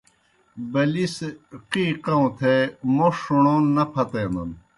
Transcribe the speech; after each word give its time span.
بلِس 0.71 1.15
قی 1.71 1.85
قؤں 2.03 2.27
تھے 2.37 2.55
موْݜ 2.95 3.15
ݜُݨون 3.23 3.63
نہ 3.75 3.83
پھتینَن۔ 3.93 4.49